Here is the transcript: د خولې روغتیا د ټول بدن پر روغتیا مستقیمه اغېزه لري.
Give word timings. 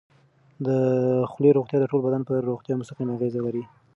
د 0.65 0.67
خولې 1.29 1.49
روغتیا 1.57 1.77
د 1.79 1.85
ټول 1.91 2.01
بدن 2.05 2.21
پر 2.27 2.35
روغتیا 2.51 2.73
مستقیمه 2.79 3.11
اغېزه 3.15 3.39
لري. 3.47 3.63